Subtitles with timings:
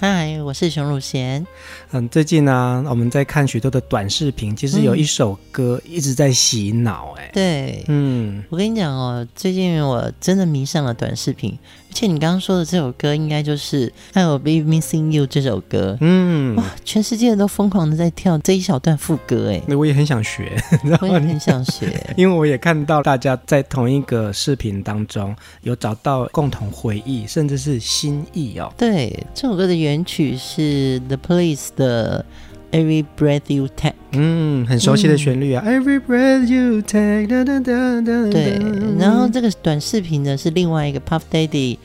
[0.00, 1.46] 嗨，我是熊汝贤。
[1.90, 7.24] 嗯，最近呢、啊，我们在看许多的短视频，其实有一首歌一直在洗脑、欸。
[7.24, 11.54] 哎、嗯，对，嗯，我跟你讲哦，最近我真的迷上了短视频，
[11.90, 15.98] 而且你刚刚说的这首歌，应该就是《I Will Be Missing You》这首歌。
[16.00, 20.56] 嗯，哇，全世界都疯狂的在跳这一小段副歌，哎，那我也很想学，
[21.02, 28.72] 我也很想学， 因为我也看到大家在同一个视频当中有找到共同回忆，甚至是心意哦。
[28.78, 29.90] 对，这首歌的原。
[29.90, 32.24] 原曲是 The Police 的
[32.72, 35.62] Every Breath You Take，嗯，很熟悉的旋律啊。
[35.64, 38.58] 嗯、Every Breath You Take，哒哒哒哒对。
[38.98, 41.78] 然后这个短视频呢是另外一个 Puff Daddy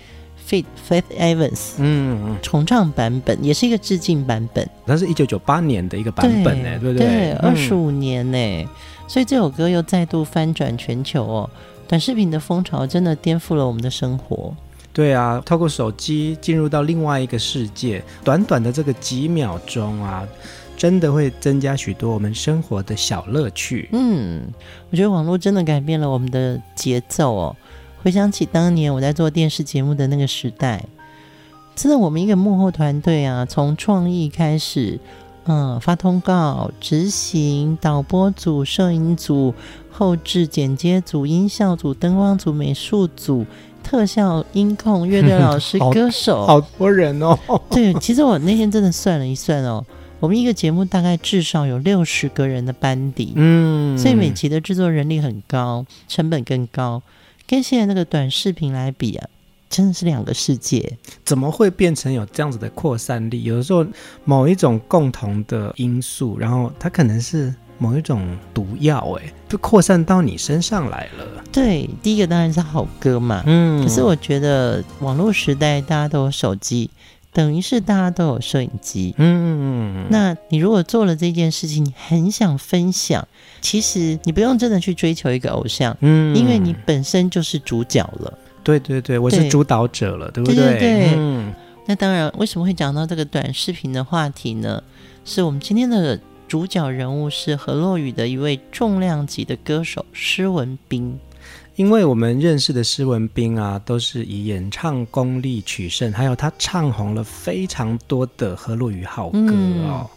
[0.47, 0.65] feat.
[0.87, 4.69] Faith Evans，嗯，重唱版本，也是一个致敬版本。
[4.85, 7.07] 那是一九九八年的一个版本呢，对不对？
[7.07, 8.67] 对，二十五年呢，嗯、
[9.07, 11.49] 所以这首歌又再度翻转全球哦。
[11.87, 14.55] 短视频的风潮真的颠覆了我们的生活。
[14.93, 20.23] 对啊，透过手机进入到另外一个世界，短短的这个几秒钟啊，
[20.85, 23.89] 真的会增加许多我们生活的小乐趣。
[23.91, 24.43] 嗯，
[24.91, 27.55] 我觉得网络真的改变了我们的节奏哦。
[28.03, 30.85] 回想起当年我在做电视节目的那个时代，
[31.75, 34.99] 真的我们一个幕后团队啊，从创意开始，
[35.45, 39.55] 嗯，发通告、执行、导播组、摄影组、
[39.89, 43.43] 后置剪接组、音效组、灯光组、美术组。
[43.81, 47.35] 特效、音控、乐队老师、 歌手，好多人哦。
[47.71, 49.83] 对，其实我那天真的算了一算哦，
[50.19, 57.01] 我们一个节目大概至少有六十个人的班底，嗯，所以每期的制作人力很高，成本更高，
[57.45, 59.27] 跟现在那个短视频来比啊，
[59.69, 60.97] 真的是两个世界。
[61.23, 63.43] 怎么会变成有这样子的扩散力？
[63.43, 63.85] 有的时候
[64.23, 67.53] 某一种共同的因素，然后它可能是。
[67.77, 71.43] 某一种毒药，哎，就扩散到你身上来了。
[71.51, 73.43] 对，第一个当然是好歌嘛。
[73.45, 76.89] 嗯，可是我觉得网络时代大家都有手机，
[77.35, 79.13] 等于是大家都有摄影机。
[79.17, 83.27] 嗯嗯嗯，那你如果做了这件事情，你很想分享，
[83.59, 88.33] 其实你不用真的去追求一个偶像，嗯，因为你本身就是主角了。
[88.63, 90.69] 对对对，我是主导者了，对，对不对？
[90.71, 91.13] 对对对。
[91.17, 91.53] 嗯，
[91.85, 94.81] 那当然，为什么会讲到这个短视频的话题呢？
[95.25, 96.19] 是我们今天的。
[96.47, 101.19] 主角人物是何洛雨的一位重量级的歌手施文彬，
[101.75, 110.03] 因为我们认识的施文斌啊，都是以演唱功力取胜，还有他唱红了非常多的河洛语好歌哦。
[110.03, 110.07] 嗯、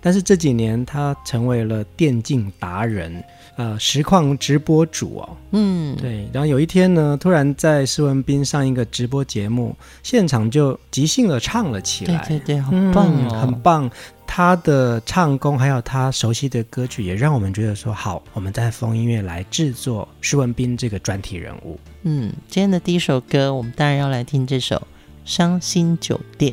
[0.00, 3.22] 但是这几年他成为了电竞达人，
[3.56, 5.36] 呃，实况直播主哦。
[5.50, 6.28] 嗯，对。
[6.32, 9.74] 然后有一天呢，突然在施文斌上一个直播节目，
[10.04, 12.24] 现场就即兴的唱了起来。
[12.28, 13.90] 对对对，好棒哦，嗯、很棒。
[14.30, 21.80] 他的唱功，还有他熟悉的歌曲，也让我们觉得说好，我们在风音乐来制作施文斌这个专题人物。
[22.02, 24.76] 嗯，今天的第一首歌，我们当然要来听这首
[25.24, 26.52] 《伤心酒店》。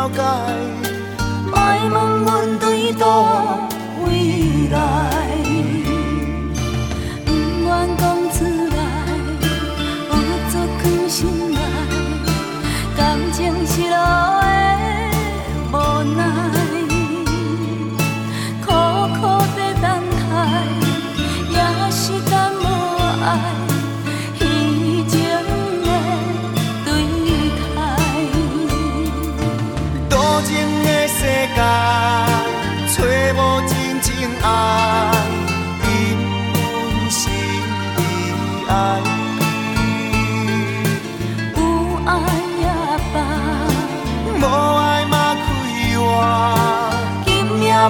[0.00, 0.22] 了解，
[1.52, 3.68] 别问阮对倒
[4.02, 5.19] 位来。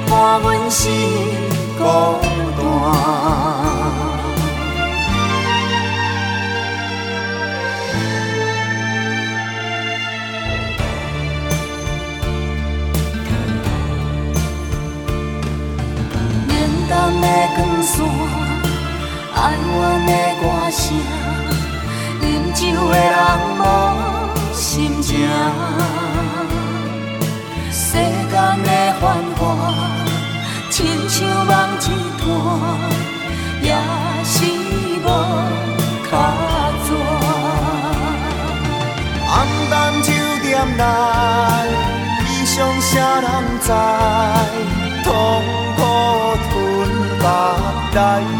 [0.08, 0.88] 伴阮是
[1.78, 1.82] 孤
[2.56, 2.60] 单。
[16.90, 17.26] 冷的
[17.56, 18.04] 光线，
[19.34, 20.10] 哀怨的
[20.40, 20.82] 歌声，
[22.22, 22.60] 饮酒
[22.90, 23.16] 的人
[23.58, 23.62] 无
[24.52, 25.08] 心情。
[27.70, 28.32] 世间
[28.64, 28.68] 的
[29.00, 29.02] 繁
[29.36, 29.40] 华，
[43.70, 45.10] 谁人知？
[45.10, 45.42] 痛
[45.76, 45.82] 苦
[47.90, 48.39] 吞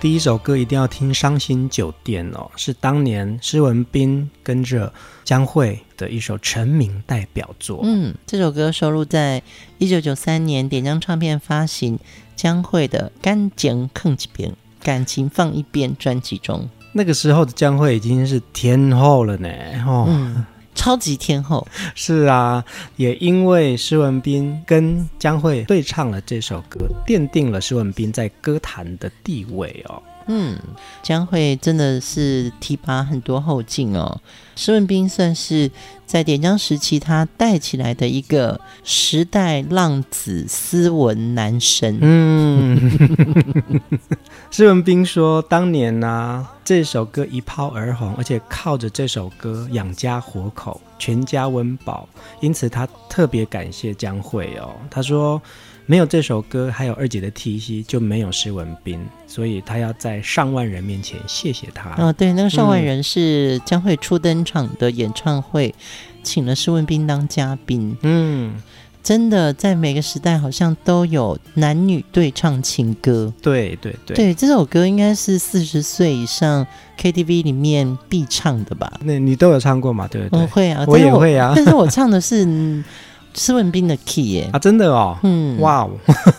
[0.00, 4.90] 第一首歌一定要听《伤心酒店》哦，是当年施文彬跟着
[5.24, 7.80] 江蕙的一首成名代表作。
[7.82, 9.42] 嗯，这首歌收录在
[9.76, 11.98] 一九九三年点将唱片发行
[12.34, 14.50] 江蕙的《干情放一边》，
[14.82, 16.66] 感情放一边专辑中。
[16.94, 19.48] 那个时候的江蕙已经是天后了呢，
[19.86, 20.06] 哦。
[20.08, 20.46] 嗯
[20.80, 22.64] 超级天后是啊，
[22.96, 30.02] 也因为施文斌跟江蕙对唱了这首歌，奠定了施文斌在歌坛的地位哦。
[30.26, 30.58] 嗯，
[31.02, 34.22] 江蕙真的是提拔很多后进哦。
[34.56, 35.70] 施文斌算是
[36.10, 41.98] 在点将时期他带起来的一个时代浪子、斯文男神。
[42.00, 42.90] 嗯，
[44.50, 52.08] 施文斌说，当年呢、啊，这首歌一炮而红，而且靠着这首歌养家活口，全家温饱，
[52.40, 54.74] 因此他特别感谢江蕙哦。
[54.90, 55.40] 他说。
[55.86, 61.90] 没有这首歌，还有二姐的提携，就没有施文斌，所以他要在上万人面前谢谢他。
[61.96, 67.96] 哦，对，那个上万人是江蕙初登场的演唱会，嗯、请了施文斌当嘉宾。
[68.02, 68.54] 嗯，
[69.02, 73.32] 真的，在每个时代好像都有男女对唱情歌。
[73.42, 76.66] 对对对，对，这首歌应该是四十岁以上
[76.98, 78.92] KTV 里面必唱的吧？
[79.02, 80.06] 那你都有唱过吗？
[80.10, 82.82] 对我会啊，我也会啊， 但是我唱的是。
[83.32, 85.90] 施文斌的 key 耶啊，真的哦，嗯，哇哦，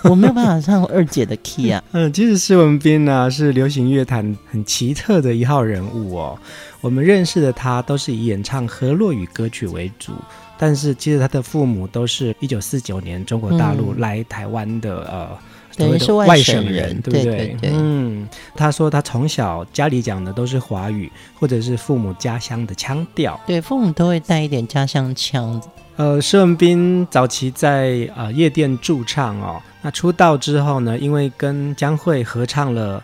[0.03, 1.81] 我没有办法唱二姐的 key 啊。
[1.93, 6.38] 嗯，其实施文斌呢是流行乐坛很奇特的一号人物哦。
[6.81, 10.13] 我们认识的他都是以演唱河洛语歌曲为主，
[10.57, 15.38] 但是其实他的父母都是一九四九年中国大陆来台湾的、嗯、呃，
[15.77, 17.23] 等于是外省人，对不对？
[17.23, 17.69] 对对对。
[17.73, 25.61] 嗯，他说他从小家里讲的都是华语，或者是父母家乡的腔调，对，父母都会带一点家乡腔。
[25.97, 33.00] 呃，施文斌早期在呃夜店驻唱哦，那出道之后呢，因为跟江蕙合唱了《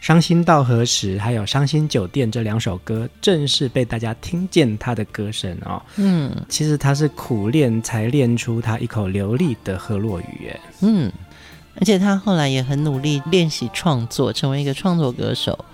[0.00, 5.82] 伤心到何时》还有《伤心酒店》这两首歌，正是被大家听见他的歌声哦。
[5.96, 10.60] 嗯，其实他是苦练才练出他一口流利的河洛语耶。
[10.80, 11.12] 嗯，
[11.80, 15.64] 而且他后来也很努力练习创作，成为一个创作歌手。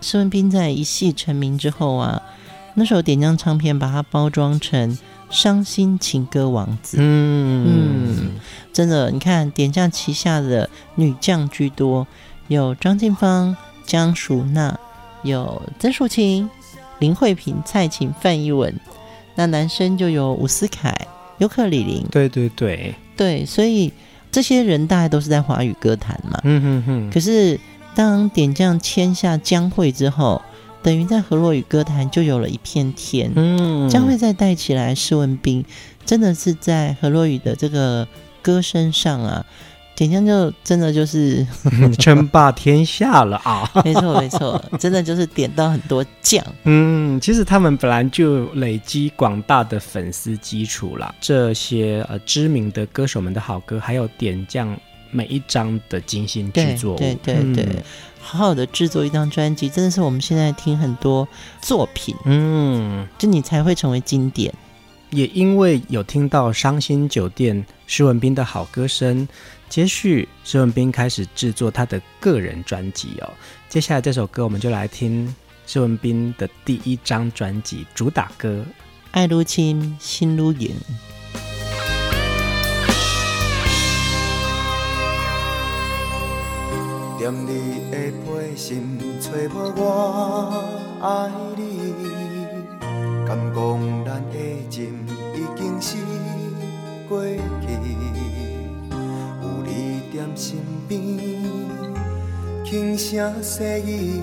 [0.00, 2.22] 施文斌在一戏成名之后啊，
[2.74, 4.98] 那时候点将唱片把它包装成。
[5.30, 8.30] 伤心情歌王子，嗯嗯，
[8.72, 12.06] 真的，你看点将旗下的女将居多，
[12.46, 13.54] 有张静芳、
[13.88, 14.78] 江淑娜，
[15.22, 16.48] 有曾淑琴、
[16.98, 18.78] 林慧萍、蔡琴、范逸文，
[19.34, 20.94] 那男生就有伍思凯、
[21.38, 22.04] 尤克里里。
[22.10, 23.90] 对对对对，所以
[24.30, 26.38] 这些人大概都是在华语歌坛嘛。
[26.44, 27.10] 嗯哼哼。
[27.10, 27.58] 可是
[27.94, 30.42] 当点将签下江蕙之后，
[30.82, 33.32] 等于在河洛语歌坛就有了一片天。
[33.34, 35.64] 嗯，将会再带起来施文彬，
[36.04, 38.06] 真的是在河洛语的这个
[38.42, 39.46] 歌声上啊。
[39.98, 41.44] 简香就真的就是
[41.98, 43.68] 称霸天下了啊！
[43.84, 46.40] 没错没错，真的就是点到很多将。
[46.62, 51.12] 嗯，其实他们本来就累积广大的粉丝基础啦。
[51.20, 54.78] 这些呃知名的歌手们的好歌，还有点将
[55.10, 57.82] 每一张的精心制作，对对对对，嗯、
[58.20, 61.26] 好好的制作一张专辑，真的是我们现在听很多
[61.60, 64.54] 作品，嗯，就你才会成为经典。
[65.10, 67.56] 也因为有听到《伤心酒店》
[67.88, 69.26] 施文斌的好歌声。
[69.68, 73.30] 接续，石文斌开始制作他的个人专辑哦。
[73.68, 75.34] 接下来这首歌，我们就来听
[75.66, 78.64] 石文斌的第一张专辑主打歌
[79.10, 80.72] 《爱如亲，心愈严》。
[87.20, 90.64] 踮你的背心，找无我
[91.02, 91.92] 爱你，
[93.26, 94.36] 敢讲咱的
[94.70, 95.96] 情已经是
[97.08, 97.77] 过去。
[100.18, 100.58] 踮身
[100.88, 101.00] 边，
[102.64, 104.20] 轻声细语，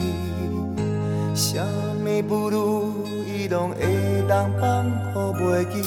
[1.33, 1.57] 什
[2.03, 3.77] 么不如伊拢会
[4.27, 4.83] 当放
[5.13, 5.81] 乎袂记，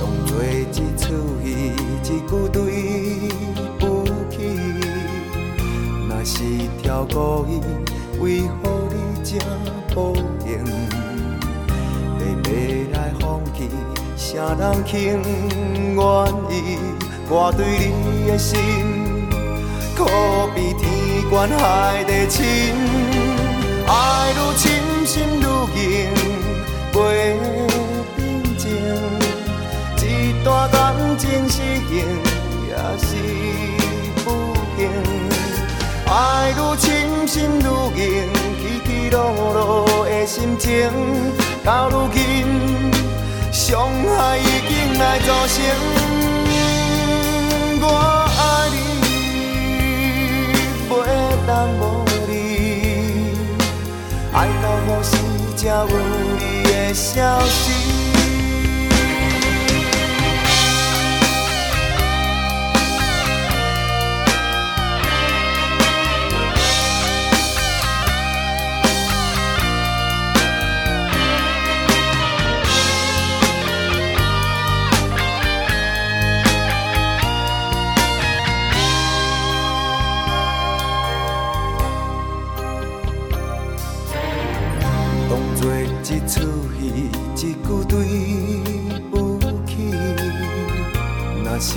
[0.00, 1.06] 当作一出
[1.44, 1.46] 戏，
[2.02, 2.58] 一句对
[3.78, 4.36] 不起。
[6.08, 6.42] 若是
[6.82, 7.60] 挑故意，
[8.20, 9.38] 为何你这
[9.94, 10.64] 无缘？
[12.18, 12.46] 白白
[12.92, 13.70] 来放弃，
[14.16, 16.02] 啥人肯愿
[16.50, 16.58] 意？
[17.30, 18.58] 我对你的心，
[19.94, 20.04] 可
[20.54, 20.88] 比天
[21.28, 22.42] 悬海地深。
[23.86, 24.64] 爱愈深，
[25.06, 25.44] 心愈
[25.76, 26.08] 硬，
[26.90, 26.96] 袂
[28.16, 28.18] 平
[28.56, 28.66] 静。
[30.00, 31.92] 一段感情是幸，
[32.66, 33.06] 也是
[34.24, 34.26] 不
[34.78, 34.88] 幸。
[36.06, 37.68] 爱愈深，心愈
[38.00, 39.18] 硬，起起落
[39.52, 40.90] 落的心情，
[41.62, 42.16] 到如今，
[43.52, 46.07] 伤害已经来造成。
[47.88, 47.94] 我
[48.38, 48.40] 爱
[48.70, 48.76] 你，
[50.90, 50.92] 袂
[51.46, 51.82] 当无
[52.28, 52.30] 你，
[54.32, 55.10] 爱到何时
[55.56, 55.88] 才有
[56.38, 57.87] 你的消息？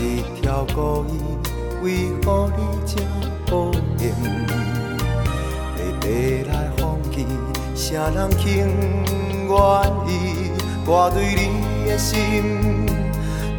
[0.02, 1.14] 一条故意
[1.84, 2.92] 为何你这
[3.54, 4.12] 无缘？
[5.76, 6.08] 白白
[6.52, 7.28] 来放弃，
[7.76, 8.68] 谁人肯愿
[10.08, 10.10] 意？
[10.88, 12.18] 我对你的心，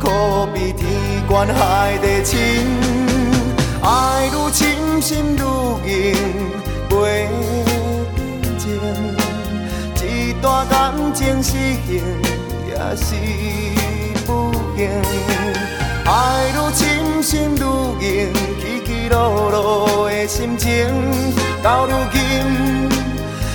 [0.01, 0.09] 可
[0.53, 0.91] 比天
[1.29, 2.39] 高海地深。
[3.81, 5.41] 爱愈深，心愈
[5.87, 6.17] 硬，
[6.91, 7.29] 袂
[8.17, 8.69] 平静。
[10.05, 11.53] 一段感情是
[11.87, 12.03] 幸，
[12.67, 13.15] 也是
[14.27, 15.82] 不幸。
[16.05, 17.63] 爱愈深，心愈
[18.05, 20.69] 硬，起起落落的心情，
[21.63, 22.21] 到如今，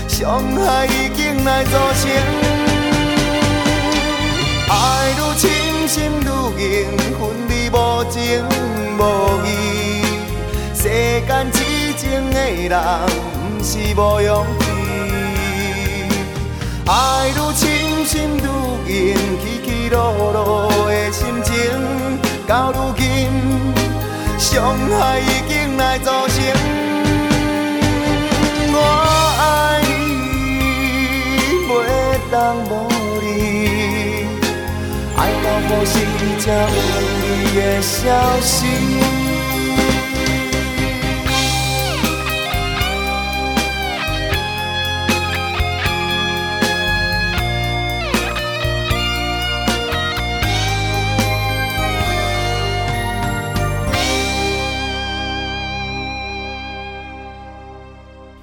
[0.08, 2.10] 伤害已经来造成。
[4.70, 5.50] 爱愈深，
[5.88, 6.26] 心愈
[6.64, 7.76] 硬，分离无
[8.10, 8.16] 情
[8.98, 9.02] 无
[9.46, 9.48] 义。
[10.74, 10.84] 世
[11.28, 11.56] 间痴
[11.98, 12.40] 情的
[12.70, 12.76] 人，
[13.58, 14.66] 不是无勇气。
[16.86, 18.40] 爱愈深，心愈
[18.88, 21.97] 硬，起起落落的心情。
[22.48, 23.04] 到如今，
[24.40, 26.36] 伤害已经来造成。
[28.72, 28.78] 我
[29.42, 29.92] 爱你，
[31.68, 31.70] 袂
[32.32, 32.72] 当无
[33.22, 33.26] 你，
[35.18, 35.94] 爱到何时
[36.40, 36.78] 才有
[37.20, 37.26] 你
[37.60, 38.00] 的消
[38.40, 39.27] 息？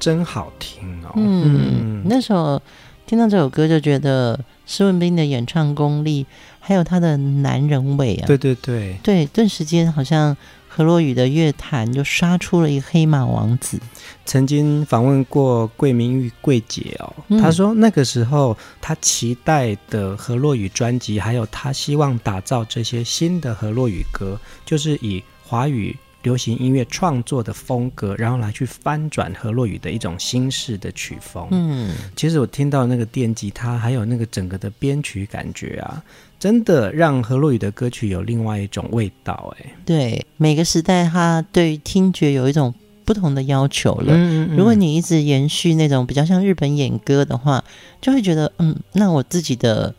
[0.05, 1.13] 真好听哦！
[1.17, 2.61] 嗯，那时候
[3.07, 6.27] 听到这首歌就觉得施文斌的演唱功力，
[6.61, 8.27] 还有他的男人味啊！
[8.27, 10.37] 对对对对，顿时间好像
[10.69, 13.81] 何洛语的乐坛就杀出了一个黑马王子。
[14.27, 25.97] 曾经访问过桂明玉桂姐哦，嗯、她说那个时候她期待的何洛语专辑，还有她希望打造这些新的何洛语歌，就是以华语。
[26.25, 31.47] 流行音乐创作的风格，然后来去翻转河洛语的一种新式的曲风。
[31.53, 36.03] 嗯，其实我听到那个电吉他，还有那个整个的编曲感觉啊，
[36.41, 39.55] 真的让何洛语的歌曲有另外一种味道。
[39.59, 44.15] 哎，对，每个时代它对听觉有一种不同的要求了。
[44.15, 47.63] 嗯，嗯，如果你一直延续那种比较像日本演歌的话，
[48.01, 49.95] 就会觉得，嗯，那我自己的。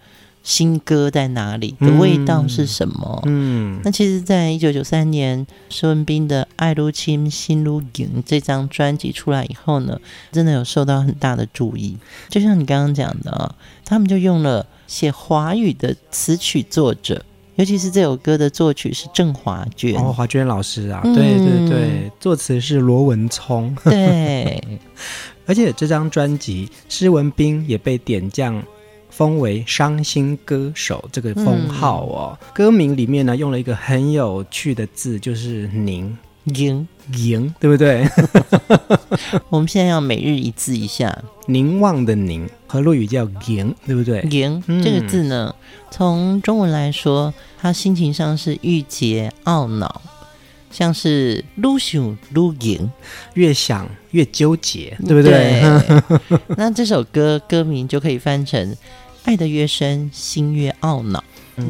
[0.45, 1.75] 新歌在哪里？
[1.81, 3.21] 的味道是什么？
[3.25, 9.99] 嗯，那其实，在一九九三年施文斌的《爱如侵心如影》这张专辑出来以后呢，
[10.31, 11.97] 真的有受到很大的注意。
[12.29, 17.25] 就像你刚刚讲的啊，他们就用了写华语的词曲作者，
[17.55, 24.63] 尤其是这首歌的作曲是郑华娟哦，华娟老师啊，对对对，作词是罗文聪，对，
[25.47, 28.63] 而且这张专辑施文斌也被点将。
[29.15, 38.05] 封为伤心歌手这个封号哦，嗯、歌名里面呢用了一个很有趣的字，就是“凝”，凝凝，对不对？
[39.47, 41.17] 我们现在要每日一字一下，
[41.47, 44.21] 凝望的凝，和落语叫“凝”，对不对？
[44.23, 45.55] 凝、嗯、这个字呢，
[45.89, 50.01] 从中文来说，它心情上是郁结懊恼，
[50.69, 52.91] 像是撸想愈凝，
[53.35, 55.61] 越想越纠结，对不对？
[56.27, 58.75] 对 那这首歌歌名就可以翻成。
[59.25, 61.23] 爱得越深，心越懊恼。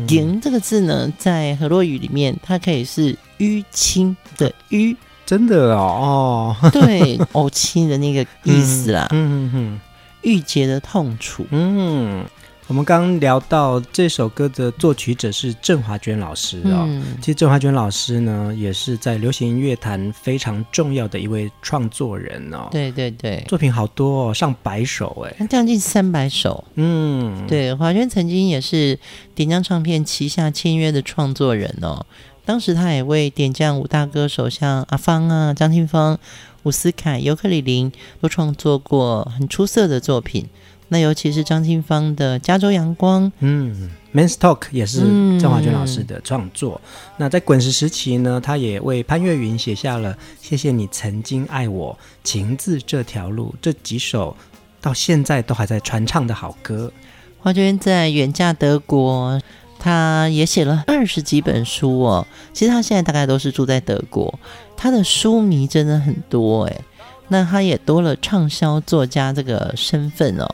[0.07, 4.95] 赢、嗯、这个字呢，在河洛语里面，它可以是淤青的淤，
[5.25, 9.07] 真的哦，哦对，呕青的那个意思啦。
[9.13, 9.79] 嗯嗯嗯，
[10.21, 11.45] 郁结的痛楚。
[11.51, 12.25] 嗯。
[12.67, 16.85] 我们刚刚聊到这首歌的作曲者是郑华娟老师哦。
[16.87, 22.67] 嗯、其实郑华娟老师呢，也是在流行音乐坛非常重要的一位创作人哦。
[22.71, 26.63] 对对对，作品好多哦，上百首哎，将近三百首。
[26.73, 28.97] 嗯，对，华娟曾经也是
[29.35, 32.03] 点将唱片旗下签约的创作人哦。
[32.45, 36.17] 当时他也为点将五大歌手像阿芳啊、张清芳、
[36.63, 40.47] 伍思凯、尤克里林都创作过很出色的作品。
[40.87, 44.99] 那尤其是张清芳的《加州阳光》，嗯，《Men's Talk》也是
[45.39, 46.79] 郑华娟老师的创作。
[46.83, 51.91] 嗯、那在滚石时期呢，他也为潘越云写下了《谢谢你曾经爱我》
[52.23, 54.37] 《情字这条路》这几首，
[54.79, 56.91] 到现在都还在传唱的好歌。
[57.39, 59.41] 华娟在远嫁德国，
[59.79, 62.27] 他也写了二十几本书哦。
[62.53, 64.39] 其实他现在大概都是住在德国，
[64.77, 66.81] 他的书迷真的很多哎。
[67.27, 70.47] 那他也多了畅销作家这个身份哦。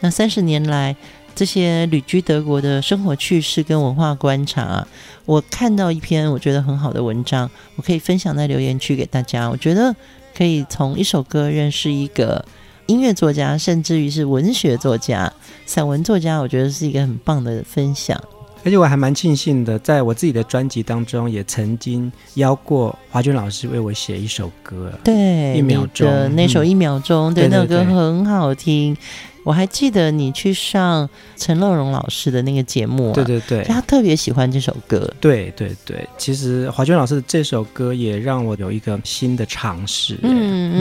[0.00, 0.94] 那三十年来，
[1.34, 4.86] 这些旅居德国的生活趣事跟文化观察，
[5.24, 9.48] 我看到一篇我觉得很好的文章，我可以分享在留言区给大家。
[9.48, 9.94] 我觉得
[10.36, 12.44] 可以从一首歌认识一个
[12.86, 15.32] 音乐作家，甚至于是文学作家、
[15.64, 18.22] 散文作家，我觉得是一个很棒的分享。
[18.64, 28.96] 而且我还蛮庆幸的，在我自己的专辑当中，也曾经邀过华娟老师为我写一首歌，对，一秒钟那首一秒钟，嗯、对，那首歌很好听。
[29.44, 36.08] 我还记得你去上陈乐融老师的那个节目、啊，对对对，他特别喜欢这首歌，对对对。
[36.16, 40.72] 其实华娟老师的这首歌也让我有一个新的尝试，嗯嗯。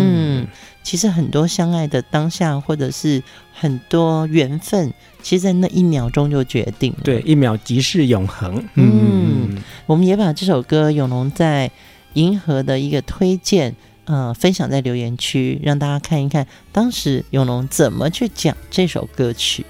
[0.41, 0.47] 嗯
[0.83, 3.21] 其实很多相爱的当下，或者是
[3.53, 6.99] 很多缘分，其实，在那一秒钟就决定了。
[7.03, 8.57] 对，一秒即是永恒。
[8.75, 11.69] 嗯，嗯，我们也把这首歌永龙在
[12.13, 19.65] 银河的一个推荐，呃，分享在留言区，让大家看一看当时永龙怎么去讲这首歌曲。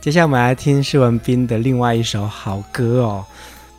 [0.00, 3.24] 接下来我们来听施文斌的另外一首好歌哦，《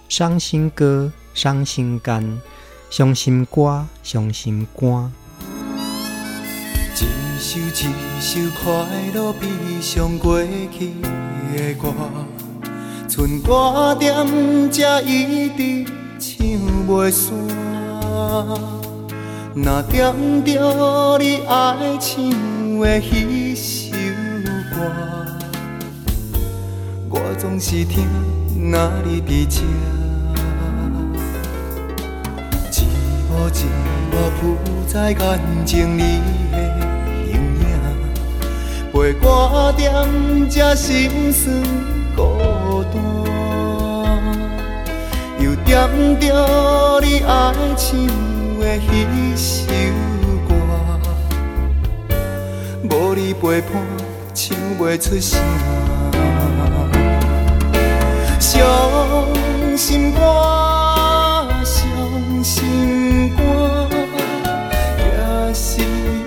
[0.07, 2.39] 伤心歌》，伤心肝，
[2.89, 5.11] 伤心瓜，伤心肝。
[7.05, 7.71] 一首一
[8.19, 9.47] 首快乐悲
[9.79, 10.91] 伤过去
[11.55, 11.93] 的歌，
[13.07, 14.13] 剩我点
[14.69, 15.85] 才一直
[16.19, 16.45] 唱
[16.87, 17.31] 袂煞。
[19.55, 23.91] 若点着你爱唱的彼首
[24.75, 24.77] 歌，
[27.09, 28.05] 我总是听
[28.71, 29.61] 若你伫这，
[32.69, 32.83] 寂
[33.29, 33.63] 寞寂
[34.11, 34.57] 寞浮
[34.87, 36.01] 在眼睛里
[36.51, 36.78] 的。
[38.91, 39.93] 陪我点
[40.49, 41.63] 这心酸
[42.15, 43.01] 孤单，
[45.39, 45.87] 又点
[46.19, 47.95] 着你爱唱
[48.59, 49.71] 的彼首
[50.47, 50.55] 歌，
[52.89, 53.71] 无你陪伴，
[54.33, 55.39] 唱袂出声。
[58.39, 58.57] 伤
[59.77, 60.19] 心歌，
[61.63, 63.87] 伤心歌，
[64.97, 65.81] 也是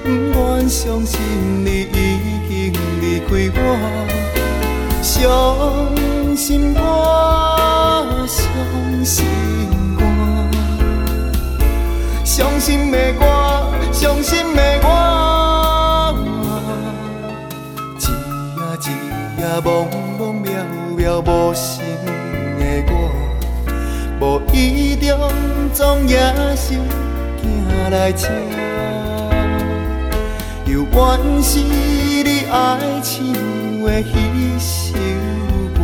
[0.05, 1.21] 不愿相信
[1.65, 2.02] 你。
[3.29, 3.59] 开我
[5.03, 5.11] 伤
[6.37, 6.81] 心歌，
[8.27, 8.37] 伤
[9.05, 9.27] 心
[9.97, 10.01] 歌，
[12.25, 13.25] 伤心的歌，
[13.93, 14.87] 伤心的歌，
[17.99, 18.01] 一
[18.57, 18.87] 夜一
[19.41, 19.67] 夜朦
[20.19, 20.47] 朦胧
[20.97, 21.85] 胧无心
[22.59, 22.93] 的我，
[24.21, 24.57] 无意
[24.97, 25.09] 中
[25.73, 26.17] 总也
[26.57, 26.75] 是
[27.91, 28.13] 来。
[30.95, 33.25] 原是你爱唱
[33.83, 34.93] 的彼首
[35.75, 35.81] 歌，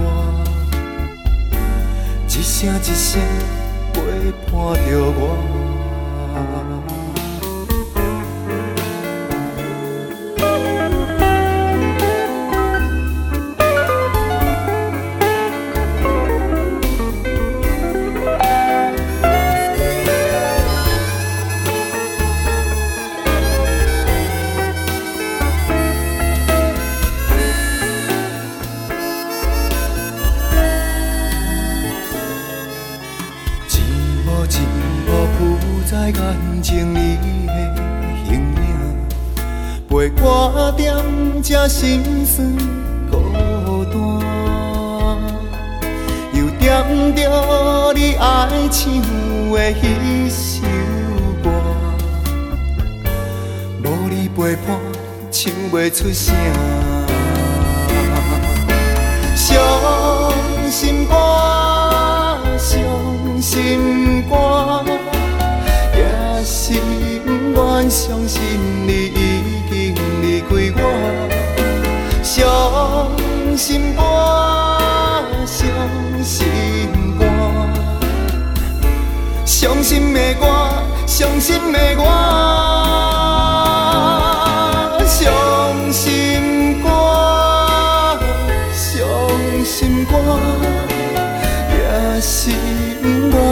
[2.29, 3.19] 一声一声
[3.95, 3.97] 陪
[4.53, 5.48] 伴着我。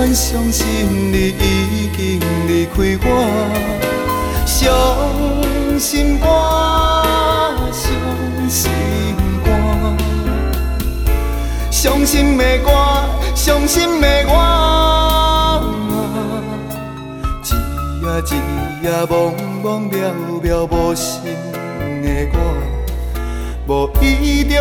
[0.07, 0.65] 愿相信
[1.13, 3.09] 你已经离开我，
[4.47, 4.57] 伤
[5.81, 6.27] 心歌，
[7.73, 7.83] 伤
[8.49, 8.71] 心
[9.45, 9.51] 歌，
[11.73, 12.71] 伤心的歌，
[13.35, 14.31] 伤心的歌，
[17.43, 17.51] 一
[18.01, 18.33] 夜一
[18.85, 19.95] 夜茫茫渺
[20.41, 21.35] 渺无心
[22.05, 22.39] 的我，
[23.67, 24.55] 无意中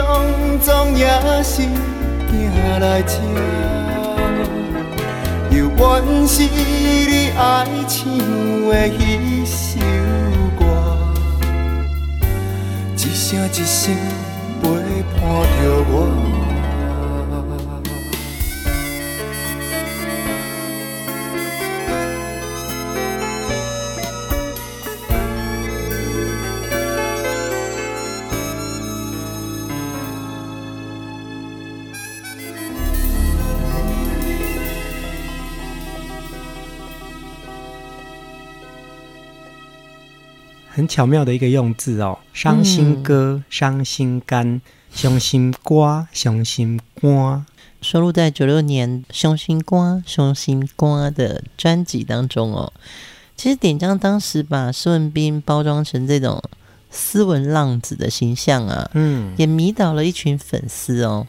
[0.59, 1.05] 总也
[1.43, 3.84] 是行来这。
[5.77, 8.07] 原是你爱唱
[8.69, 9.79] 的彼首
[10.57, 10.63] 歌，
[12.95, 13.93] 一声一声
[14.61, 14.63] 陪
[15.19, 16.34] 伴着我。
[40.75, 44.59] 很巧妙的一个用字哦，伤心歌、伤心肝、
[44.91, 47.45] 伤心瓜、伤心瓜，
[47.81, 52.73] 收录在九六年《伤心瓜》《伤心瓜》的专辑当中哦。
[53.37, 56.43] 其实典章当时把施文斌包装成这种
[56.91, 61.25] 斯文浪子的形象啊，嗯，也迷倒了一群粉丝哦。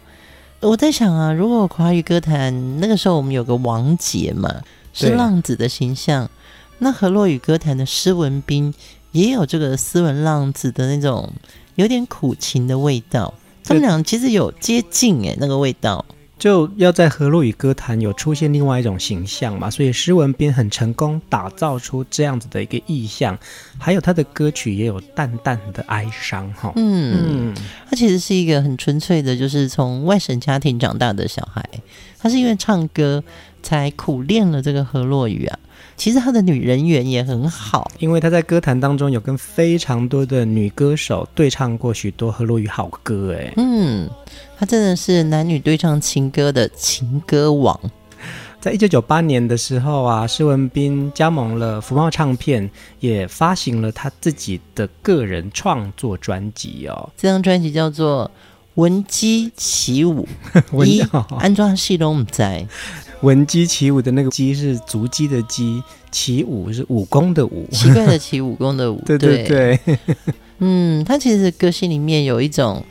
[0.58, 4.52] 我在想啊，如果华语歌坛那个时候我们有个王杰嘛，
[4.92, 6.28] 是浪子的形象，
[6.78, 8.74] 那和落语歌坛的施文彬。
[9.16, 11.32] 也有这个斯文浪子的那种
[11.76, 13.32] 有点苦情的味道，
[13.64, 16.04] 他们俩其实有接近诶，那个味道。
[16.38, 23.38] 就要在河洛语歌坛有出现另外一种形象嘛，所以施文斌很成功打造出这样子的一个意象，
[23.78, 27.54] 还有他的歌曲也有淡淡的哀伤哈，嗯，
[27.88, 31.66] 他其实是一个很纯粹的，就是从外省家庭长大的小孩，
[32.18, 33.24] 他是因为唱歌
[33.62, 35.58] 才苦练了这个河洛语啊。
[35.96, 44.08] 其实他的女人缘也很好，因为他在歌坛当中有跟非常多的女歌手对唱过许多何洛雨好歌，哎，嗯，
[44.58, 47.80] 他真的是男女对唱情歌的情歌王。
[48.60, 57.08] 在一九九八年的时候啊，施文斌加盟了福茂唱片，也发行了他自己的个人创作专辑哦。
[57.16, 58.28] 这张专辑叫做
[58.74, 60.26] 《闻鸡起舞》，
[60.84, 61.00] 一
[61.38, 62.66] 安装系统在。
[63.22, 69.02] 闻鸡起舞的那个鸡是足鸡的鸡，起舞是武功的武，奇怪的起武功的武。
[69.06, 69.80] 对 对对，
[70.58, 72.84] 嗯，他其实歌戏里面有一种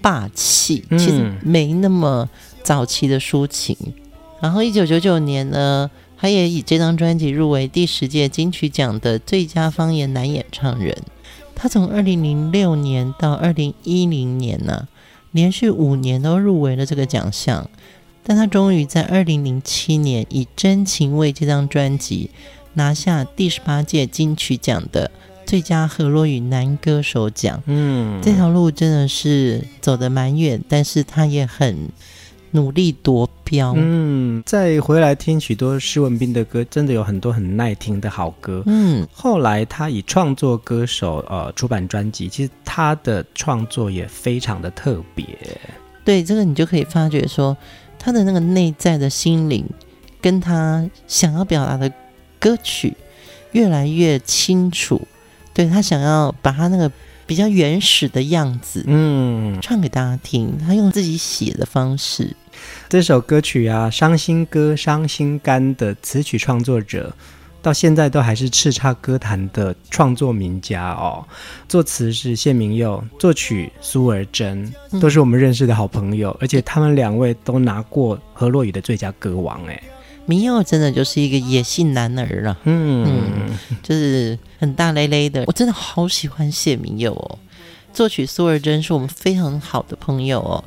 [0.00, 2.28] 霸气，其实没那么
[2.62, 3.76] 早期的抒情。
[3.80, 3.92] 嗯、
[4.42, 10.96] 然后一九九九年呢，他也以这张专辑入围第十届金曲奖的最佳方言男演唱人。
[11.54, 14.88] 他从二零零六年到二零一零年呢、啊，
[15.30, 17.70] 连续五年都入围了这个奖项。
[18.24, 22.30] 但他终于在二零零七年以《真情味》这张专辑
[22.74, 25.10] 拿下第十八届金曲奖的
[25.44, 27.62] 最佳河洛语男歌手奖。
[27.66, 31.88] 嗯，这条路真的是走得蛮远，但是他也很
[32.52, 33.74] 努力夺标。
[33.76, 38.62] 嗯，再回来听许多施文斌的歌，真的有很多很耐听的好歌。
[38.66, 45.26] 嗯，后来他以创作歌手呃出版专辑，其实他的创作也非常的特别。
[46.04, 47.56] 对，这个你就可以发觉说，
[48.04, 49.64] 他的那个内在的心灵，
[50.20, 51.92] 跟他想要表达的
[52.40, 52.96] 歌曲
[53.52, 55.00] 越来越清楚。
[55.54, 56.90] 对，他想要把他那个
[57.26, 60.58] 比较原始的样子，嗯，唱给大家听。
[60.58, 62.34] 他用自己写的方式。
[62.88, 67.14] 这首歌曲啊，《伤心歌》《伤心肝》的词曲创作者，
[67.62, 71.24] 到现在都还是叱咤歌坛的创作名家哦。
[71.68, 79.64] 作词是谢明佑，作曲苏尔珍，都是我们认识的好朋友，嗯、而且他们两位都拿过何洛雨的最佳歌王。
[79.66, 79.80] 哎，
[80.26, 85.44] 明佑真的就是一个野性男儿啊，嗯，嗯，就是很大咧咧的。
[85.46, 87.38] 我真的好喜欢谢明佑哦。
[87.92, 90.64] 作曲苏尔珍是我们非常好的朋友哦。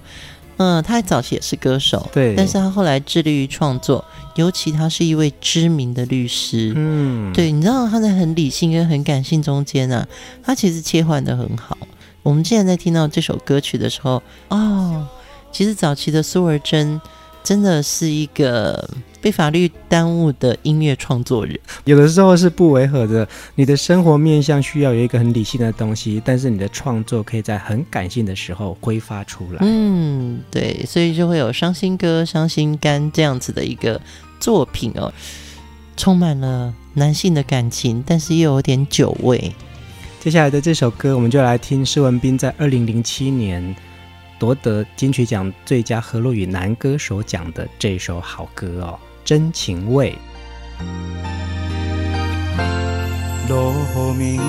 [0.58, 4.04] 嗯，他早期也是歌手，对，但是他后来致力于创作，
[4.36, 10.08] 尤其他是一位知名的律师，嗯，对，你知道他在很理性跟很感性中间呢、啊，
[10.44, 11.78] 他其实切换的很好。
[12.24, 15.06] 我们现在在听到这首歌曲的时候，哦，
[15.52, 17.00] 其实早期的苏尔珍
[17.44, 18.90] 真的是一个。
[19.26, 23.28] 被法律耽误的音乐创作人，有的时候是不违和的。
[23.56, 29.58] 你的生活面向需要有一个很理性的东西，但是你的创作可以在很感性的时候挥发出来。
[29.62, 34.00] 嗯，对，所以就会有伤心歌、伤心肝这样子的一个
[34.40, 35.12] 作品哦，
[35.98, 39.52] 充满了男性的感情，但是又有点酒味。
[40.20, 43.76] 接下来的这首歌，我们就来听施文斌在二零零七年
[44.38, 49.00] 夺得金曲奖最佳何洛语男歌手奖的这首好歌哦。
[49.26, 50.16] 真情味，
[53.50, 53.74] 落
[54.14, 54.40] 雨暝，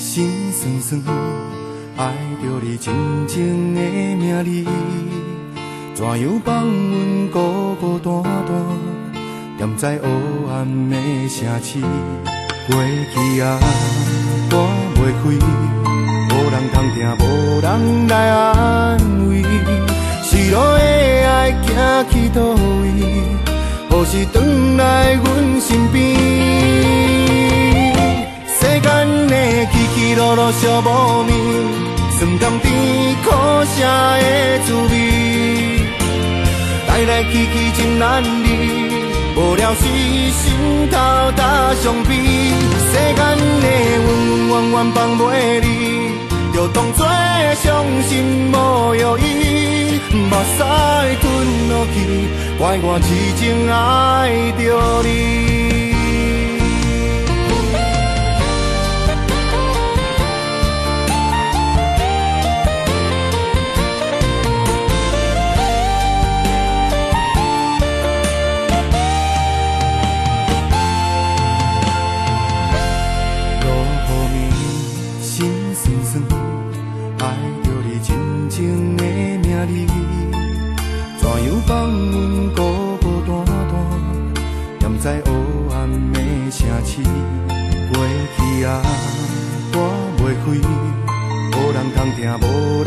[0.00, 1.14] 心酸酸，
[1.98, 2.94] 爱着你静
[3.26, 3.80] 静的
[4.16, 4.70] 名字，
[5.94, 10.08] 怎样放阮孤孤单单，踮在黑
[10.50, 10.96] 暗的
[11.28, 11.78] 城市，
[12.68, 13.60] 过去啊，
[14.48, 15.24] 躲袂开，
[16.30, 18.96] 无人通听，无人来安
[19.28, 19.42] 慰，
[20.22, 21.66] 失落的爱行
[22.08, 23.45] 去佗位？
[24.06, 25.24] 何时转来阮
[25.60, 26.14] 身边？
[28.46, 28.86] 世间
[29.26, 31.36] 的起起落落寂无眠，
[32.16, 32.72] 酸甘甜
[33.24, 33.26] 苦
[33.64, 34.24] 涩的
[34.64, 34.94] 滋味，
[36.86, 38.46] 来来去去真难离，
[39.34, 40.54] 无聊时心
[40.88, 40.96] 头
[41.32, 42.14] 搭伤悲。
[42.86, 43.66] 世间的
[44.06, 44.08] 温
[44.50, 45.20] 温暖暖放袂
[45.60, 45.66] 离，
[46.56, 50.64] 就当作伤心无有意，目屎
[51.20, 51.96] 吞落去。
[52.56, 55.55] 怪我痴情爱着你。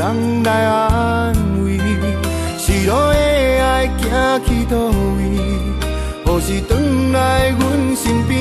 [0.10, 1.78] 人来安慰。
[2.58, 4.74] 失落的爱行去佗
[5.18, 5.22] 位？
[6.26, 7.62] 何时转来阮
[7.96, 8.40] 身边？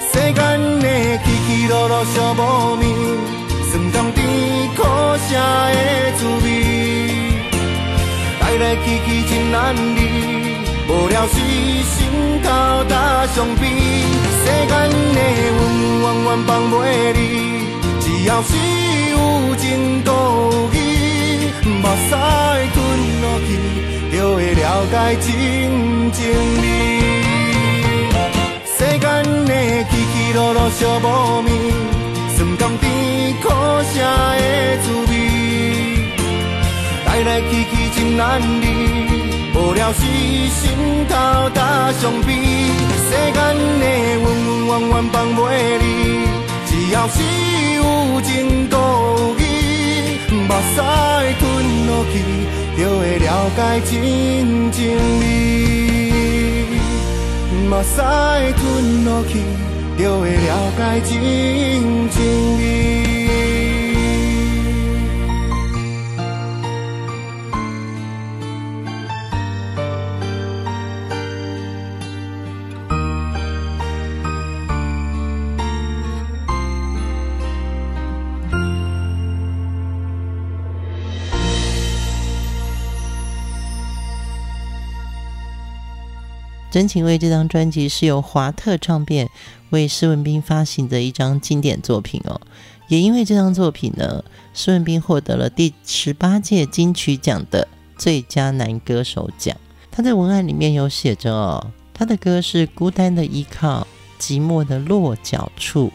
[0.00, 0.38] 世间
[0.80, 0.86] 的
[1.24, 2.40] 起起落落寂寞
[2.76, 2.84] 眠，
[3.68, 4.18] 酸甘甜
[4.76, 4.78] 苦
[5.26, 5.76] 涩的
[6.18, 6.46] 滋味，
[8.40, 9.98] 来来去去真难离。
[10.88, 11.34] 无聊时，
[11.82, 11.98] 心
[12.44, 12.48] 头
[12.88, 13.62] 搭伤悲。
[14.38, 14.84] 世间的恩
[15.14, 15.18] 怨，
[16.02, 17.18] 万万放袂离，
[18.00, 18.95] 只要是。
[19.16, 20.76] 有情多义，
[21.64, 22.10] 目屎
[22.74, 22.76] 吞
[23.22, 23.48] 落去，
[24.12, 25.26] 就会了解真
[26.12, 26.18] 情
[26.60, 26.64] 味。
[28.76, 29.04] 世间
[29.46, 29.52] 的
[29.90, 31.06] 起起落落，笑无
[31.46, 31.48] 味，
[32.36, 32.84] 酸甘甜
[33.42, 34.42] 苦涩的
[34.82, 35.12] 滋味，
[37.06, 38.20] 来来去去真难
[38.60, 38.64] 离，
[39.54, 40.00] 无聊时
[40.50, 40.62] 心
[41.08, 41.14] 头
[41.54, 42.28] 搭上悲。
[43.08, 43.36] 世间
[43.80, 43.84] 的
[44.22, 45.38] 温温软软，放袂
[45.78, 46.35] 离。
[46.96, 47.20] 要是
[47.74, 47.82] 有
[48.22, 48.74] 真故
[49.38, 49.44] 意，
[50.32, 50.80] 目屎
[51.38, 51.42] 吞
[51.86, 52.14] 落去，
[52.78, 53.92] 就会了解真
[54.72, 54.78] 情
[55.20, 55.22] 味。
[57.68, 58.00] 目屎
[58.56, 59.44] 吞落去，
[59.98, 61.12] 就会了解真
[62.08, 62.16] 情
[62.56, 63.05] 味。
[86.76, 89.30] 真情味》这张专辑是由华特唱片
[89.70, 92.38] 为施文斌发行的一张经典作品哦。
[92.88, 99.56] 也因为这张作品呢，施文斌获得了第十八届金曲奖的最佳男歌手奖。
[99.90, 103.86] 他在文案里面有写着哦，他的歌是孤单的依靠，
[104.20, 105.90] 寂寞的落脚处。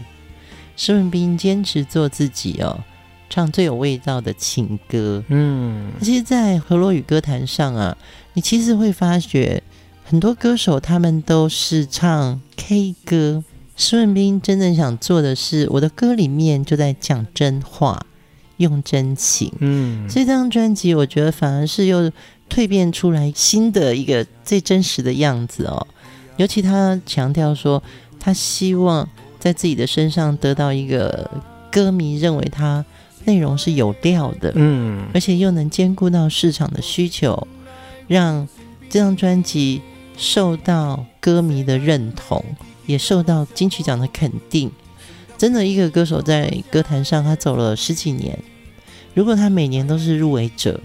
[0.75, 2.83] 施文斌坚持做自己哦，
[3.29, 5.23] 唱最有味道的情歌。
[5.27, 7.95] 嗯，其实，在河洛语歌坛上啊，
[8.33, 9.61] 你其实会发觉
[10.11, 13.45] 很多歌手他们都是唱 K 歌。
[13.77, 18.05] 施文斌真正想做的是，我的歌里面就在讲真话，
[18.57, 19.49] 用真情。
[19.59, 22.11] 嗯，所以这张专辑我觉得反而是又
[22.49, 25.87] 蜕变出来新的一个最真实的样子哦。
[26.35, 27.81] 尤其他强调说，
[28.19, 29.07] 他希望。
[29.39, 31.27] 在自己的身上得到一个
[31.71, 32.85] 歌迷认为他
[33.25, 37.47] 内容是有料的，嗯，而且又能兼顾到市场的需求，
[38.07, 38.47] 让
[38.87, 39.81] 这张专辑
[40.21, 42.45] 受到歌迷的认同，
[42.85, 44.71] 也受到金曲奖的肯定。
[45.35, 48.37] 真的，一个歌手在歌坛上他走了十几年，
[49.15, 50.79] 如果他每年都是入围者，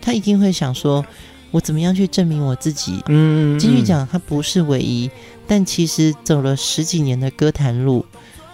[0.00, 1.04] 他一定会想说：
[1.50, 2.98] 我怎么样去证明我自己？
[3.08, 5.10] 嗯，金曲奖他不是唯一。
[5.46, 8.06] 但其实走了十几年的歌坛路，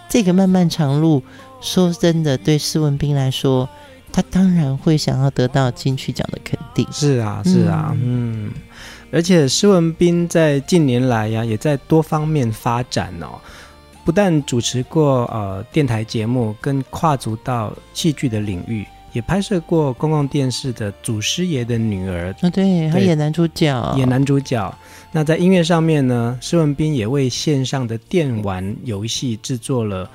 [0.09, 1.23] 这个漫漫长路，
[1.61, 3.69] 说真的，对施文斌来说，
[4.11, 6.85] 他当然会想要得到金曲奖的肯定。
[6.91, 8.51] 是啊，是啊，嗯，嗯，
[9.11, 13.39] 而且施文斌在近年来呀，也在多方面发展哦，
[14.05, 18.85] 不但主持过呃电台节目，跟跨足到戏剧的领域。
[19.11, 24.71] 也拍摄过公共电视的《祖师爷的女儿》哦，对，他演男主角，演男主角。
[25.11, 30.05] 那在音乐上面呢，施文斌也为线上的电玩游戏制作了《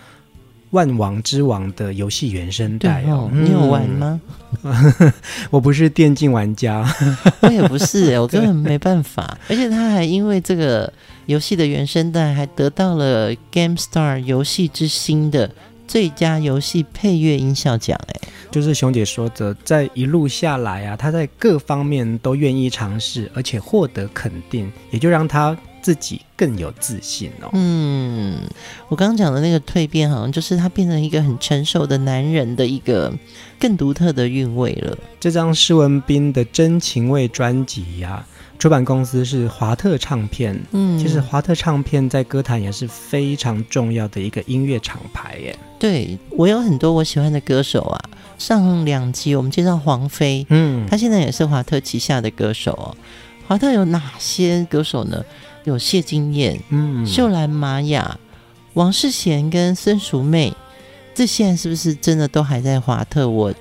[0.75, 3.31] 万王之王》的游戏原声带哦。
[3.33, 4.21] 你有玩吗？
[5.51, 6.85] 我不是电竞玩家，
[7.41, 9.39] 我也不是，我根本没办法。
[9.49, 10.93] 而且他还因为这个
[11.27, 15.49] 游戏的原声带，还得到了 GameStar 游戏之星的
[15.87, 18.29] 最佳游戏配乐音效奖，哎。
[18.51, 27.51] 就是熊姐说的，在一路下来啊，他在各方面都愿意尝试，而且获得肯定，也就让他自己更有自信哦。
[27.53, 28.39] 嗯，
[28.89, 33.13] 我刚刚讲的那个蜕变，好像就是他变成一个很成熟的男人的一个
[33.61, 34.97] 更独特的韵味了。
[35.21, 38.25] 这张施文斌的真情味专辑呀。
[38.57, 45.55] 出版公司是华特唱片，嗯，其实华特唱片在歌坛也是非常重要的一个音乐厂牌耶。
[45.79, 48.01] 对，我有很多我喜欢的歌手啊，
[48.39, 52.97] 上两集我们介绍黄飞，嗯，他现在也是华特旗下的歌手哦。
[53.47, 55.23] 华特有哪些歌手呢？
[55.65, 58.19] 有谢金燕，嗯，秀兰玛雅、
[58.75, 60.53] 王世贤跟孙淑媚，
[61.15, 63.29] 这现在是不是真的都还在华特？
[63.29, 63.53] 我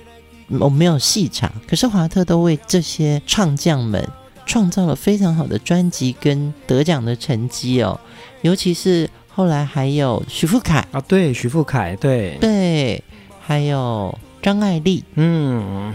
[0.60, 4.08] 我没有细查，可是华特都为这些唱将们。
[4.46, 7.98] 创造了非常好的专辑跟得奖的成绩哦，
[8.42, 10.86] 尤其是后来还有许富凯。
[10.92, 12.36] 啊，对，许富凯，对。
[12.42, 13.02] 对，
[13.40, 15.94] 还有张爱丽，嗯，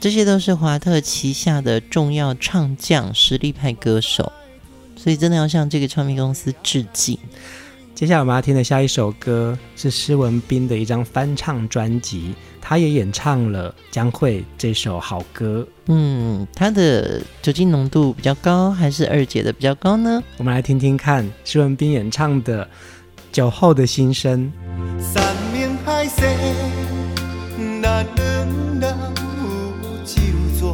[0.00, 4.32] 这些都是华特旗下的重要唱将、实力派歌手，
[5.02, 7.18] 所以真的要向这个唱片公司致敬。
[7.94, 12.34] 接下来我们要听的下一首歌是施文斌的一张翻唱专辑。
[12.60, 15.66] 他也演唱了《将会》这首好歌。
[15.86, 20.22] 嗯，他的酒精浓度比较高，还是二姐的比较高呢？
[20.36, 22.64] 我们来听听看施文斌演唱的
[23.32, 24.52] 《酒后的心声》。
[25.14, 26.20] 山盟海誓，
[27.82, 28.46] 咱两
[28.78, 28.90] 人
[29.42, 30.20] 有酒
[30.54, 30.70] 泉，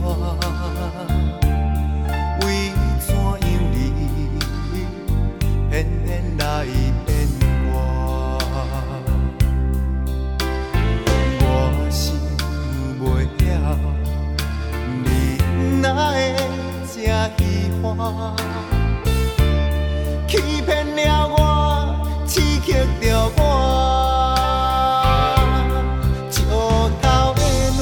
[20.29, 21.35] 欺骗了我，
[22.27, 23.41] 刺激着我，
[26.31, 27.07] 石头的
[27.79, 27.81] 卵，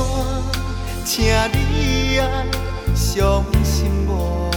[1.04, 1.14] 请
[1.52, 2.22] 你爱
[2.94, 4.50] 相信我，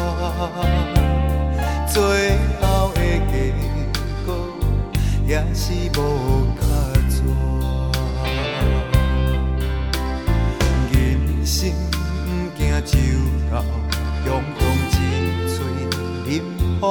[1.88, 3.02] 最后的
[3.32, 3.34] 结
[4.26, 4.28] 果
[5.26, 6.37] 也是无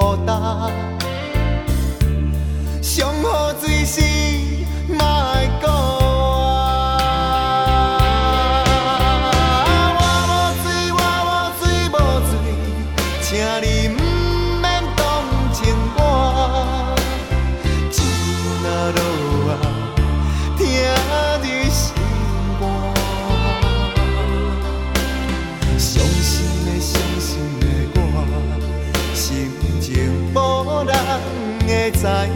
[0.07, 0.71] 多大，
[32.07, 32.36] 会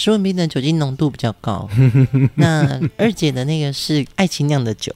[0.00, 1.68] 施文斌的酒精浓度比较高，
[2.36, 4.90] 那二姐的那个是爱情酿的酒。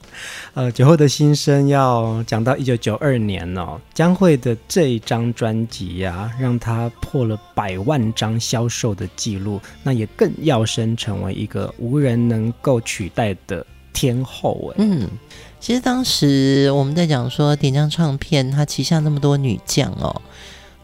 [0.55, 14.71] 呃，酒后的心声要讲到一九九二年哦，江蕙的这一张专辑呀、啊，让她破了百万张销售的记录，那也更要升成为一个无人能够取代的天后。
[14.71, 15.07] 哎，嗯，
[15.59, 20.19] 其实当时我们在讲说点将唱片，它旗下那么多女将哦。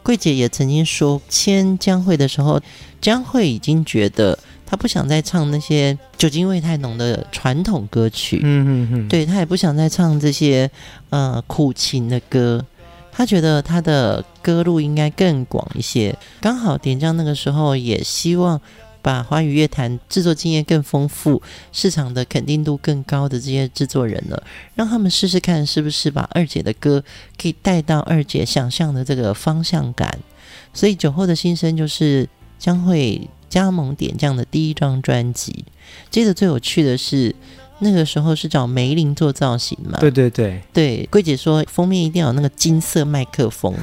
[0.04, 2.60] 桂姐也曾经说，签江蕙的时候，
[3.00, 10.70] 江蕙已经觉得她不想再唱那些酒精味太浓的传统歌曲，嗯嗯嗯，对，她也不想再唱这些
[11.10, 12.66] 呃苦情的歌，
[13.12, 16.18] 她觉得她的歌路应该更广一些。
[16.40, 18.60] 刚好点将那个时候也希望。
[19.02, 21.42] 把华语乐坛制作经验更丰富、
[21.72, 24.44] 市场的肯定度更高的这些制作人了，
[24.76, 27.04] 让他们试试看是不是把二姐的歌
[27.42, 30.20] 可以带到二姐想象的这个方向感。
[30.74, 32.28] 所以酒后的心声就是
[32.58, 35.66] 将会加盟点将的第一张专辑。
[36.10, 37.36] 接着最有趣的是。
[37.84, 39.98] 那个时候是找梅林做造型嘛？
[40.00, 43.74] 对对对对，桂姐说封面一定要有那个金色麦克风，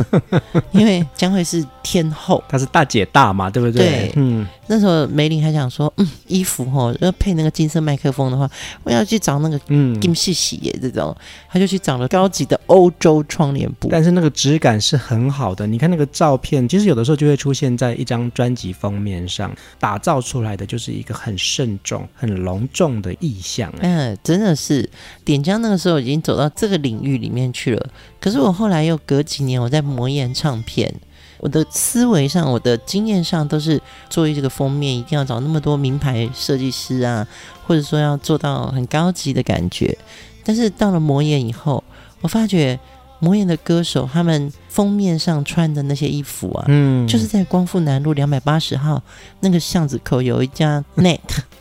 [0.72, 3.86] 因为将会是天后，她是大姐大嘛，对不对？
[3.86, 8.46] 对，嗯，那时候梅林还想说，嗯，衣服哈要配那个金色麦克风的话，
[8.84, 11.16] 我要去找那个嗯金细细耶这种，
[11.48, 15.66] 他就去找了高级的欧洲窗帘布，但是那个质感是很好的。
[15.66, 23.30] 你看那个照片，其实有的时候就会出现在一张专辑封面上，打造出来的就是一个很慎重、很隆重的意。
[23.30, 24.90] 意象，嗯，真的是
[25.24, 27.88] 点将那个时候已经走到这个领域里面去了。
[28.20, 30.92] 可是我后来又隔几年，我在魔岩唱片，
[31.40, 37.26] 我的思维上、我的经验上都是做一这个封面，一定要找那么多名牌设计师啊，
[37.66, 39.96] 或者说要做到很高级的感觉。
[40.44, 41.82] 但是到了魔岩以后，
[42.20, 42.78] 我发觉
[43.18, 49.02] 魔岩的歌手他们封面上穿的那些衣服啊，嗯，就是在光复南路两百八十号
[49.40, 51.18] 那个巷子口有一家 Net。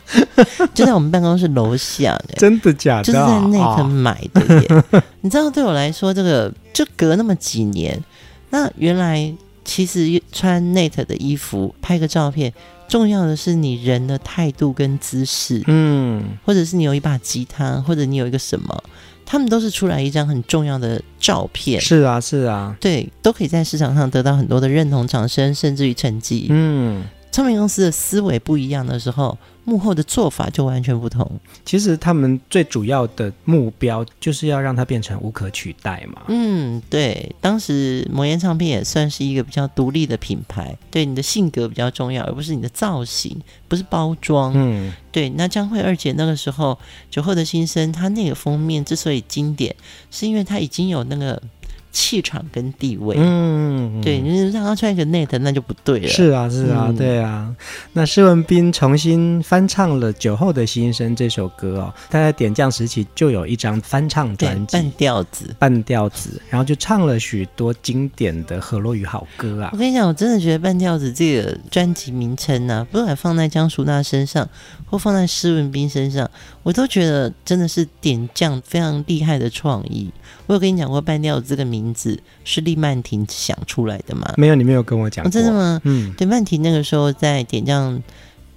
[0.73, 3.03] 就在我们办公室楼下，真的假的？
[3.03, 4.67] 就是在 Net 买的耶。
[4.91, 8.03] 哦、你知道，对我来说，这个就隔那么几年，
[8.49, 9.31] 那原来
[9.69, 12.51] 其实穿 Net 的衣服拍个照片，
[12.87, 18.83] 重要的是你人的态度跟姿势，嗯，或者是你有一把吉他，或者你有一个什么，
[19.27, 21.79] 他们都是出来一张很重要的照片。
[21.79, 26.47] 是啊，是啊，对，都可以在市场上得到很多的认同、掌声，甚至于成绩。
[26.49, 27.03] 嗯。
[27.31, 29.37] 唱片公司的思维不一样的时候，
[29.69, 31.39] 幕后的做法就完全不同。
[31.63, 36.23] 其实他们最主要的目标就是要让它变成无可取代嘛。
[36.27, 44.51] 嗯，对，当时魔岩唱片也算是一个比较独立的品牌，对，你的性格比较重要，而不是你的造型，不是包装。
[44.55, 45.29] 嗯，对。
[45.29, 46.73] 那江惠二姐那个时候
[47.13, 49.75] 《酒后的心声》，她那个封面之所以经典，
[50.09, 51.39] 是因为她已经有那个。
[51.91, 56.07] 气场跟地位，嗯，对，你让他穿一个 net，那就不对了。
[56.07, 57.53] 是啊，是啊，嗯、对啊。
[57.93, 69.69] 那施文斌重新翻唱了《酒后的心声》这首歌哦，他在点将时期就有一张翻唱专辑，半调子，半调子，然后就唱了许多经典的河洛语好歌啊。
[69.73, 74.47] 我跟你讲，我真的觉得半调子这个专辑名称呢、啊，不管放在江淑娜身上，
[74.85, 76.29] 或放在施文斌身上，
[76.61, 80.11] 我都觉得真的是点将非常厉害的创意。
[80.49, 84.33] 我有跟你讲过半调子这个名字是丽曼婷想出来的吗？
[84.35, 85.29] 没有，你没有跟我讲过。
[85.29, 85.79] 哦，真的吗？
[85.83, 88.01] 嗯，对，曼婷那个时候在点将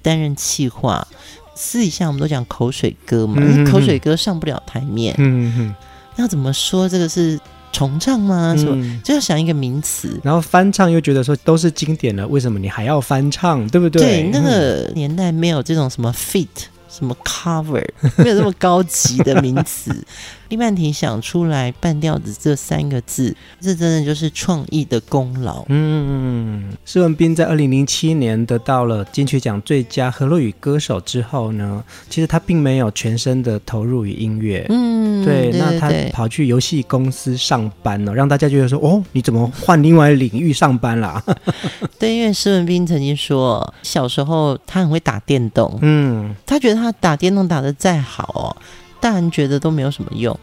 [0.00, 1.06] 担任企划，
[1.54, 5.14] 私底下我们都讲口水歌嘛，嗯、口水歌上不了台面。
[5.18, 5.74] 嗯哼，
[6.16, 7.38] 要怎么说这个是
[7.72, 8.54] 重唱吗？
[8.56, 13.68] 什么、嗯、就要想一个名词，然后翻唱又觉得说都是经典了，为什么你还要翻唱？
[13.68, 14.00] 对不对？
[14.00, 16.46] 对，那个年代没有这种什么 feat。
[16.92, 17.82] 什么 cover
[18.22, 19.90] 没有这么高级的名词，
[20.50, 25.64] 李曼婷想出来半调子这三个字，这真的就是创意的功劳。
[25.68, 34.66] 嗯，施文斌在二零零七年得到了金曲奖最佳河洛语歌手之后呢，其实他并没有全身的投入于音乐。
[34.68, 41.22] 嗯，对，对对对，那他跑去游戏公司上班了，让大家觉得说，哦，你怎么换另外领域上班啦？
[41.98, 48.56] 对，因为施文斌曾经说，小时候他很会打电动，嗯，他觉得他打电动打的再好哦，
[49.00, 50.38] 大人觉得都没有什么用。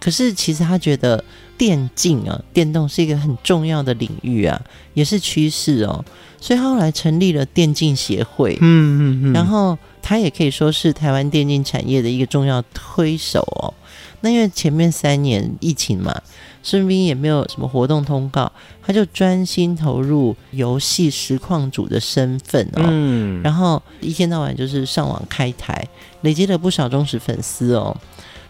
[0.00, 1.24] 可是其实他觉得
[1.56, 4.60] 电竞啊，电动是一个很重要的领域啊，
[4.94, 6.04] 也是趋势哦。
[6.40, 13.74] 所以他后来成立了电竞协会，嗯嗯嗯，然后他也可以说是台湾电竞产业的一个重要推手哦。
[14.20, 16.22] 那因为前面三年疫情嘛。
[16.68, 18.52] 施文彬也没有什么活动通告，
[18.82, 25.88] 他就专心投入游戏实况主的身份哦，嗯，然后一天到晚就是上网开台，
[26.20, 27.96] 累积了不少忠实粉丝哦。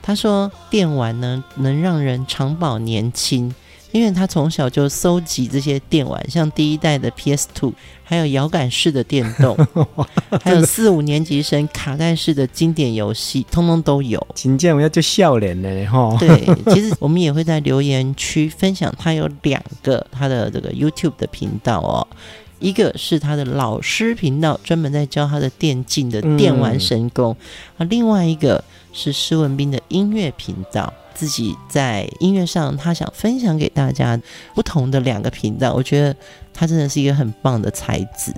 [0.03, 3.55] 他说电玩呢能让人长保年轻。
[3.93, 7.73] 因为他从小就搜集这些电玩，像第一代的 PS Two，
[8.05, 9.57] 还有摇杆式的电动，
[10.43, 14.25] 还有四五年级生卡带式的经典游戏，通通都有。
[14.35, 16.15] 请见我要就笑脸呢哈。
[16.19, 22.07] 对， 其实我们也会在留言区分享，他有两个他的这个 YouTube 的频道哦，
[22.59, 27.33] 一个是他的老师频道，专门在教他的电竞的电玩神功，
[27.77, 30.93] 啊、嗯，另外一个是施文斌的音乐频道。
[31.15, 34.17] 自己在音乐上，他想分享给大家
[34.55, 36.15] 不同的两个频道，我觉得
[36.55, 38.33] 他真的是一个很棒的才子。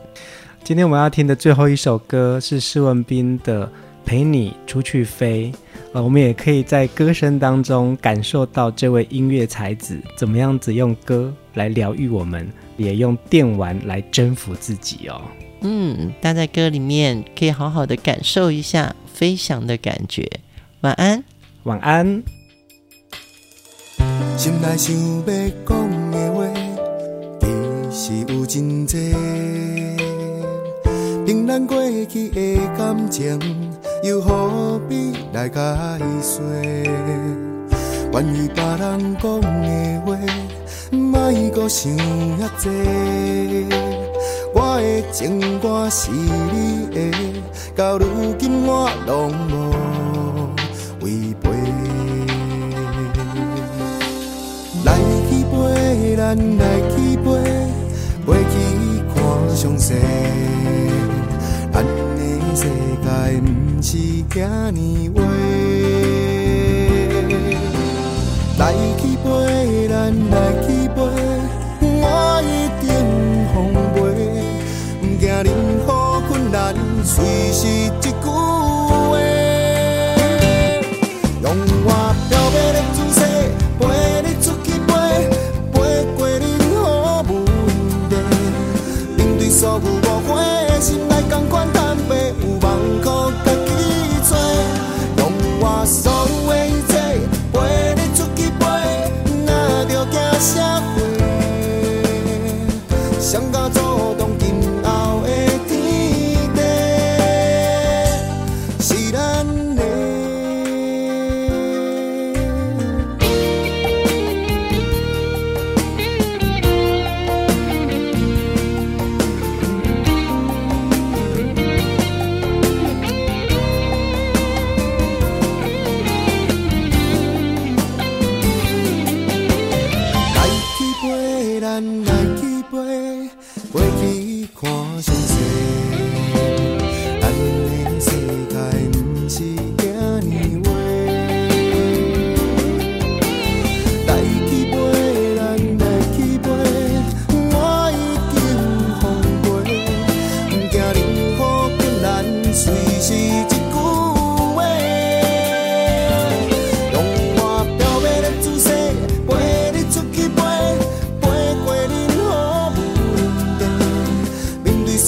[0.65, 3.67] 今天我们要听的最后一首歌是施文斌的
[4.07, 5.53] 《陪你出去飞》，
[5.93, 12.51] 呃，我们也可以在歌声当中感受到这位音乐才子怎么样子用歌来疗愈我们，
[12.81, 15.21] 也用电玩来征服自己哦。
[15.61, 20.27] 嗯，但在歌里面可以好好的感受一下飞翔的感觉。
[20.81, 21.23] 晚安，
[21.65, 22.23] 晚安。
[24.39, 25.23] 心内想要
[25.67, 26.47] 讲的话，
[27.91, 28.99] 其实有真多。
[31.27, 31.77] 平淡过
[32.07, 33.39] 去的感情，
[34.03, 35.61] 又何必来解
[36.23, 36.41] 说？
[38.11, 40.17] 关于别人讲的话，
[40.91, 41.93] 莫阁想
[42.39, 42.71] 遐多。
[44.53, 46.99] 我的情歌是你的，
[47.77, 49.53] 到如今我拢无
[51.05, 51.49] 违背。
[54.85, 57.27] 来去飞咱来去飞，
[58.27, 58.55] 飞去
[59.15, 59.17] 看
[59.55, 59.95] 详细。
[61.73, 62.21] 咱的
[62.57, 62.61] 世
[63.01, 63.07] 界
[63.41, 63.47] 不
[63.81, 63.89] 是
[64.29, 65.19] 遐尼坏。
[68.59, 69.29] 来去飞，
[69.89, 69.95] 咱
[70.31, 70.37] 来
[70.67, 70.69] 去
[75.43, 75.55] 任
[75.87, 76.75] 何困难，
[77.05, 78.31] 随时一句话。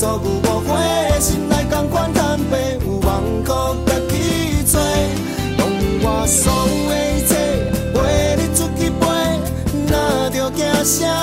[0.03, 0.20] 所有误
[0.66, 4.80] 会，心内同款坦白，有梦搁再去做。
[5.57, 5.64] 当
[6.03, 7.30] 我所有一切
[7.94, 7.96] 陪
[8.34, 9.07] 你出去飞，
[9.86, 11.21] 哪著惊啥？